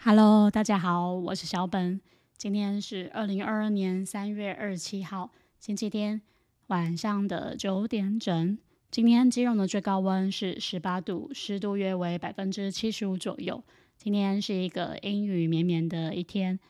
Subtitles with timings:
[0.00, 2.00] Hello，大家好，我是小本。
[2.36, 6.22] 今天是二零二二年三月二十七号，星期天
[6.68, 8.56] 晚上的九点整。
[8.92, 13.62] 今天基隆的最高温是十八度，湿度约为百分之七十五左右。
[13.96, 16.60] 今天是一个阴雨绵绵的一天。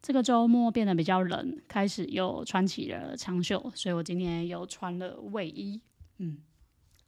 [0.00, 5.82] 这个周末变得比较冷，开始又穿起了长袖，所以我今天又穿了卫衣。
[6.16, 6.38] 嗯，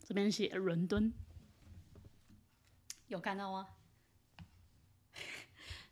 [0.05, 1.11] 这边写伦敦，
[3.09, 3.67] 有看到吗？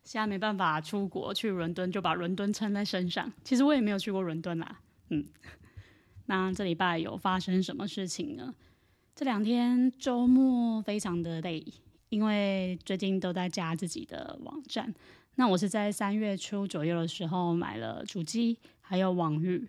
[0.09, 3.31] 现在没办法出国去伦敦，就把伦敦穿在身上。
[3.45, 4.81] 其实我也没有去过伦敦啦。
[5.11, 5.23] 嗯，
[6.25, 8.55] 那这礼拜有发生什么事情呢？
[9.15, 11.63] 这两天周末非常的累，
[12.09, 14.95] 因为最近都在加自己的网站。
[15.35, 19.69] 那我是在三月初左右的时候买了主机，还有网域。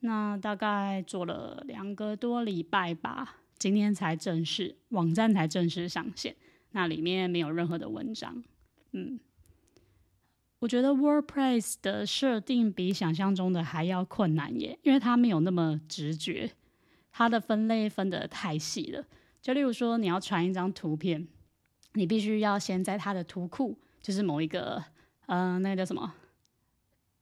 [0.00, 6.34] 那大概做了两个多礼拜吧，今天才正式网站才正式上线。
[6.70, 8.42] 那里面没有任何的文章。
[8.92, 9.20] 嗯。
[10.66, 16.50] 我觉得 WordPress 的设定比想象中的还要困难耶，因为它没有那么直觉，
[17.12, 19.04] 它的分类分得太细了。
[19.40, 21.28] 就例如说，你要传一张图片，
[21.92, 24.82] 你必须要先在它的图库，就是某一个，
[25.26, 26.12] 呃，那个叫什么，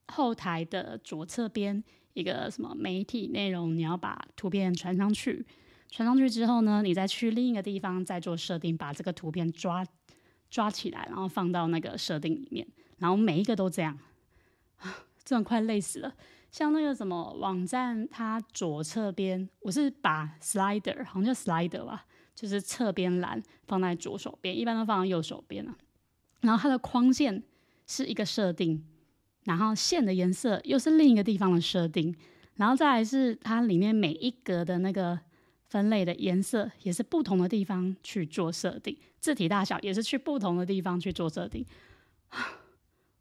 [0.07, 1.83] 后台的左侧边
[2.15, 5.45] 一个什么媒体内容，你要把图片传上去。
[5.91, 9.85] 传上去之后呢，你再去另一个地方再做设定，把这个图片抓
[10.49, 12.67] 抓起来，然后放到那个设定里面。
[12.97, 13.97] 然后每一个都这样，
[15.23, 16.13] 真的快累死了。
[16.51, 25.75] 像那个什么网站，它左侧边，我是把 slider 好像叫 slider 吧，就是侧边栏放在左手边，一般都放在右手边啊。
[26.39, 27.43] 然后它的框线
[27.85, 28.85] 是一个设定，
[29.43, 32.15] 然后线的颜色又是另一个地方的设定，
[32.53, 35.19] 然后再来是它里面每一格的那个
[35.67, 41.65] 分类的颜色也是不同的地方去做设定，字体大小也是去不同的地方去做设定。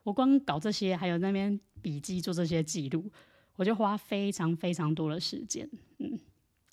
[0.05, 3.10] 我光搞这些，还有那边笔记做这些记录，
[3.56, 5.69] 我就花非常非常多的时间。
[5.98, 6.19] 嗯，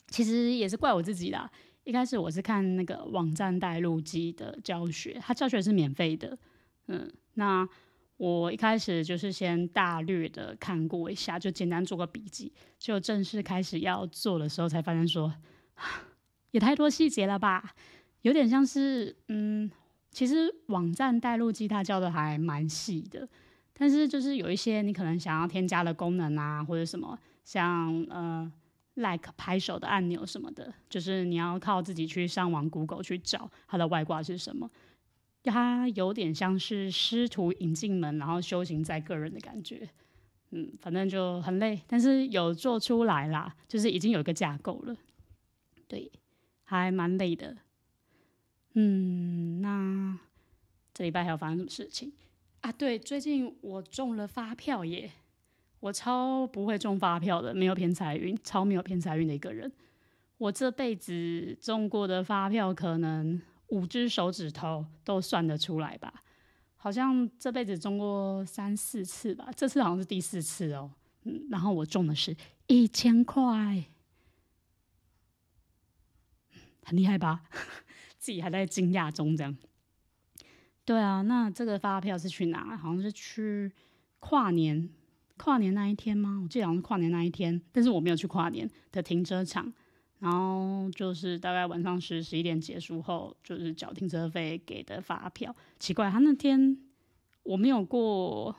[0.09, 1.49] 其实也是怪我自己啦。
[1.83, 6.37] 一开始我是看那个网站带路机的教学，它教学是免费的。
[6.87, 7.67] 嗯，那
[8.17, 12.53] 我一开始就是先大略的看过一下，就简单做个笔记。
[12.77, 15.33] 就正式开始要做的时候，才发现说，
[16.51, 17.73] 也太多细节了吧，
[18.23, 19.71] 有点像是嗯。
[20.11, 23.27] 其实网站带路机它教的还蛮细的，
[23.73, 28.51] 但是就是有一些你可能想要添加的功能啊，或者什么像呃
[28.95, 34.69] like 拍手的按钮什么的，就是你要靠自己去上网 Google 去找它的外挂是什么。
[35.43, 39.89] 它有点像是师徒引进门，然后修行在个人的感觉。
[40.51, 44.95] 嗯，反正就很累，但是有做出来啦，就是已经有一个架构了。
[45.87, 46.11] 对，
[46.65, 47.55] 还蛮累的。
[48.73, 50.17] 嗯，那
[50.93, 52.11] 这礼拜还有发生什么事情
[52.61, 52.71] 啊？
[52.71, 55.11] 对，最近我中了发票耶！
[55.79, 59.71] 我超不会中发票的，没有偏财运，超没有偏财运的一个人。
[60.37, 66.23] 我这辈子中过的发票，可能五只手指头都算得出来吧。
[66.75, 70.91] 好像这辈子中过三四次吧，这次好像是第四次哦。
[71.23, 72.35] 嗯，然后我中的是
[72.67, 73.85] 一千块，
[76.83, 77.43] 很厉害吧？
[78.21, 79.57] 自己还在惊讶中，这样。
[80.85, 82.77] 对啊，那这个发票是去哪？
[82.77, 83.71] 好像是去
[84.19, 84.87] 跨年，
[85.37, 86.39] 跨年那一天吗？
[86.43, 89.73] 我记得好像是跨年那一天，但是我没有去跨年的停车场。
[90.19, 95.55] 然后就是大概晚上十十一点结束后，就是缴停车费给的发票。
[95.79, 96.77] 奇怪，他那天
[97.41, 98.55] 我没有过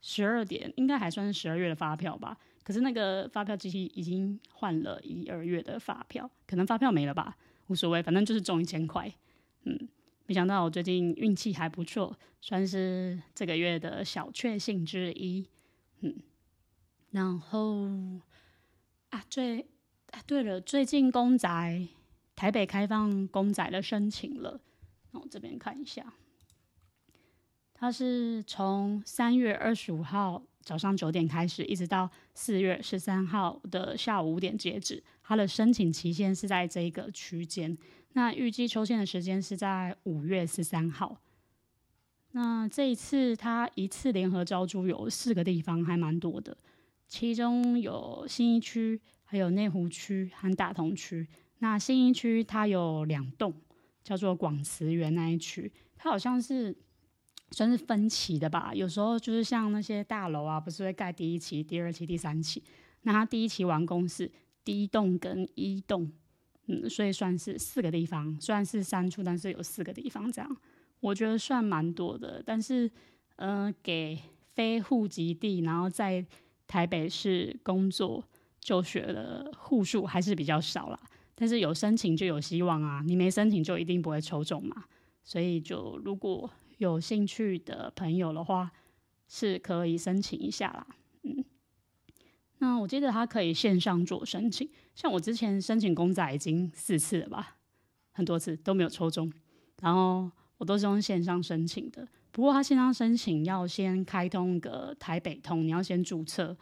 [0.00, 2.36] 十二点，应该还算是十二月的发票吧？
[2.64, 7.36] 可是那个发票机器已经换了一二月的发票，可能发票没了吧？
[7.66, 9.12] 无所谓，反正就是中一千块。
[9.64, 9.88] 嗯，
[10.26, 15.48] 没想到我最近运气还不错，算是这个月的小确幸之一。
[16.00, 16.14] 嗯，
[17.10, 17.86] 然后
[19.10, 19.60] 啊，最
[20.10, 21.88] 啊对了，最近公仔
[22.34, 24.60] 台北开放公仔的申请了，
[25.12, 26.14] 那我这边看一下，
[27.74, 30.42] 它是从三月二十五号。
[30.66, 35.00] 早上九点开始，一直到四月十三号的下午五点截止。
[35.22, 37.78] 它的申请期限是在这个区间。
[38.14, 41.20] 那预计抽签的时间是在五月十三号。
[42.32, 46.56] 那这一次它一次联合招租有四个地方，还蛮多的。
[47.06, 51.28] 其中有新一区、还有内湖区和大同区。
[51.60, 53.54] 那新一区它有两栋，
[54.02, 56.76] 叫做广慈园那一区，它好像是。
[57.52, 62.62] 算是分期的吧，有时候就是像那些大楼啊，不是会盖第一期、第二期、第三期，
[63.02, 64.30] 那它第一期完工是
[64.64, 66.10] 第一栋跟一栋，
[66.66, 70.56] 嗯，所以算是四个地方，虽然是三处，但是有四个地方这样，
[71.00, 72.42] 我觉得算蛮多的。
[72.44, 72.90] 但是
[73.36, 74.18] 嗯，给
[74.54, 76.24] 非户籍地，然后在
[76.66, 78.24] 台北市工作
[78.58, 80.98] 就学的户数还是比较少啦。
[81.36, 84.84] 但是有申请就有希望啊，你没申请就一定不会抽中嘛。
[85.22, 88.70] 所以就如果有兴趣的朋友的话，
[89.28, 90.86] 是可以申请一下啦。
[91.22, 91.44] 嗯，
[92.58, 97.56] 那我记得他可以线上做申请，像我之前申请公仔已经四次了吧，
[98.12, 99.32] 很多次都没有抽中，
[99.80, 102.06] 然后我都是用线上申请的。
[102.30, 106.54] 不过他线上申请要先开通个台北通，你要先注册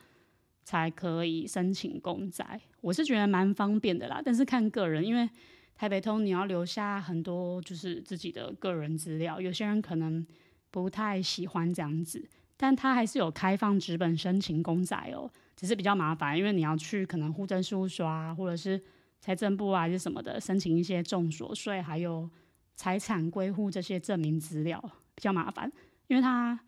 [0.63, 2.61] 才可以申请公仔。
[2.81, 5.29] 我是觉得蛮方便的啦，但是看个人，因为
[5.75, 10.27] 台北通你要留下很多就是自己的个人资料，有些人可能
[10.71, 12.29] 不太喜欢这样子。
[12.57, 18.81] 但他还是有开放纸本申请公仔哦，只是比较麻烦，因为你要去可能户政事务所啊，或者是
[19.21, 22.31] 财政部啊，还是什么的，申请一些重所税还有
[22.77, 24.81] 财产归户这些证明资料，
[25.17, 25.71] 比较麻烦。
[26.07, 26.59] 因为他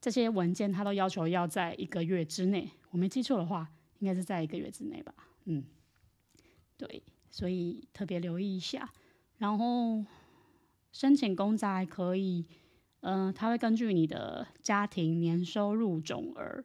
[0.00, 3.68] 这些文件他都要求要在一个月之内，我没记错的话，
[4.00, 5.14] 应该是在一个月之内吧。
[5.44, 5.62] 嗯，
[6.76, 8.92] 对，所以特别留意一下。
[9.38, 10.04] 然后
[10.92, 12.44] 申请公宅可以。
[13.00, 16.64] 嗯，他会根据你的家庭年收入总额，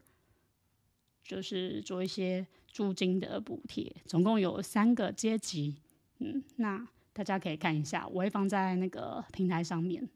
[1.23, 5.75] 就是做一些租金的补贴，总共有三个阶级。
[6.17, 10.09] 嗯，那大家可以看一下，我会放在那个平台上面。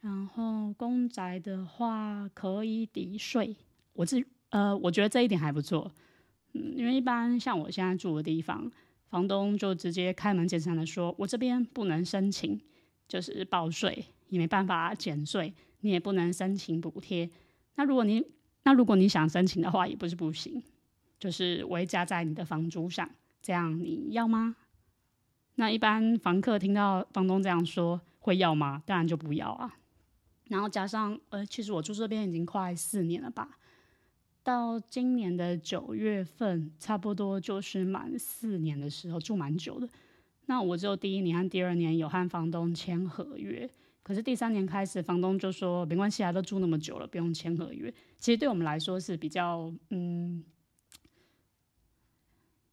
[0.00, 3.54] 然后公宅的话可以抵税，
[3.92, 5.92] 我自呃，我觉得这一点还不错。
[6.54, 8.72] 嗯，因为一般像我现在住的地方，
[9.10, 12.58] 房东就直接开门见山的说，我这边不能申请，
[13.06, 14.06] 就是报税。
[14.30, 17.28] 也没办法减税，你也不能申请补贴。
[17.74, 18.24] 那如果你
[18.62, 20.62] 那如果你想申请的话，也不是不行，
[21.18, 23.10] 就是我会加在你的房租上，
[23.42, 24.54] 这样你要吗？
[25.56, 28.84] 那一般房客听到房东这样说，会要吗？
[28.86, 29.74] 当然就不要啊。
[30.44, 33.58] 然后加上呃，其实我住这边已经快四年了吧，
[34.42, 39.88] 到今年的九月份，差不多就是满四年的时候，住蛮久的。
[40.46, 43.68] 那我只有第一年和第二年有和房东签合约。
[44.02, 47.92] 可是第三年开始，房东就说没关系啊，都住那么久了，不用签合约。
[48.18, 50.42] 其实对我们来说是比较嗯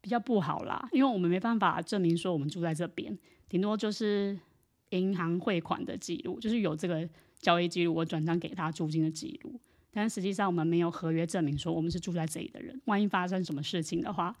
[0.00, 3.16] 比较不好啦，因为我们没办法证明说我们住在这边，
[3.48, 4.36] 顶多就是
[4.88, 9.60] 银行汇款的记录，就是有这个交易记录，我转账给他租金的记录。
[9.98, 12.80] 但实际上我们没有合约证明说我们是住在这里的人。
[12.84, 14.32] 万一发生什么事情的话，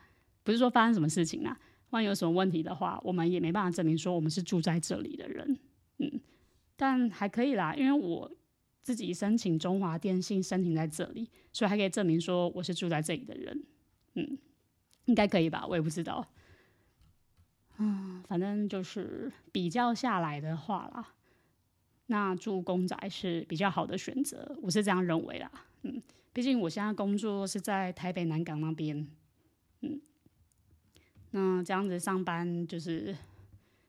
[0.44, 1.58] 不是说发生什么事情啊，
[1.90, 5.58] 万一有什么问题的话，我们也没办法证明说我们是住在这里的人。
[5.98, 6.20] 嗯。
[6.76, 8.30] 但还可以啦，因为我
[8.84, 13.64] 自己申请中华电信申请在这里，所以还可以证明说我是住在这里的人，
[14.14, 14.38] 嗯，
[15.06, 15.66] 应该可以吧？
[15.66, 16.24] 我也不知道，
[17.78, 21.14] 嗯，反正就是比较下来的话啦，
[22.08, 25.50] 那住公宅是比较好的选择，我是这样认为啦，
[25.82, 26.02] 嗯，
[26.32, 29.08] 毕竟我现在工作是在台北南港那边，
[29.80, 30.00] 嗯，
[31.30, 33.16] 那这样子上班就是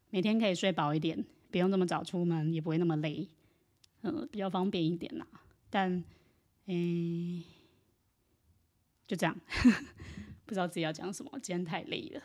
[0.09, 1.25] 每天可以睡饱一点。
[1.51, 3.27] 不用这么早出门，也不会那么累，
[4.03, 5.25] 嗯，比较方便一点啦。
[5.67, 6.03] 但，
[6.67, 7.43] 嗯，
[9.07, 9.35] 就这样，
[10.45, 12.21] 不知道自己要讲什么，今天太累了。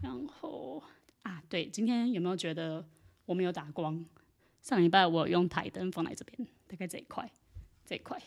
[0.00, 0.82] 然后
[1.22, 2.82] 啊，对，今天有没有觉得
[3.26, 4.02] 我没有打光？
[4.64, 7.30] 上礼拜我有用台灯放在这边，大概这一块，
[7.84, 8.18] 这一块。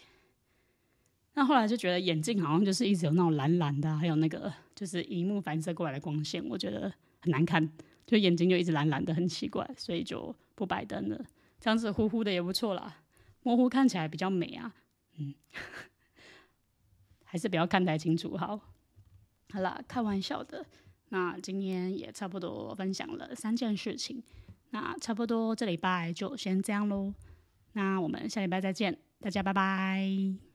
[1.34, 7.68] 那后来就觉得眼镜好像就是一直有那种蓝蓝的，还有那个就是荧幕反射过来的光线，我觉得很难看。
[8.06, 11.26] 就眼睛就一直蓝蓝的，很奇怪，所以就不摆灯了。
[11.60, 13.02] 这样子糊糊的也不错啦，
[13.42, 14.76] 模糊看起来比较美啊。
[15.18, 15.34] 嗯，
[17.26, 18.60] 还是不要看太清楚好。
[19.50, 20.64] 好啦，开玩笑的。
[21.10, 24.22] 那今天也差不多分享了三件事情，
[24.72, 27.14] 那差不多这礼拜就先这样喽。
[27.74, 30.47] 那我们下礼拜再见，大家拜拜。